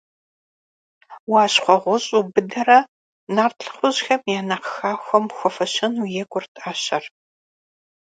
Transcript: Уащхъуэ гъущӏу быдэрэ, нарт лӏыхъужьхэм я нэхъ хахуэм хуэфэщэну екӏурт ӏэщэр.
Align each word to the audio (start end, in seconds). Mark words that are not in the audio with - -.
Уащхъуэ 1.31 1.75
гъущӏу 1.83 2.23
быдэрэ, 2.33 2.79
нарт 3.35 3.57
лӏыхъужьхэм 3.65 4.21
я 4.39 4.41
нэхъ 4.49 4.65
хахуэм 4.75 5.25
хуэфэщэну 5.35 6.11
екӏурт 6.21 6.51
ӏэщэр. 6.59 7.03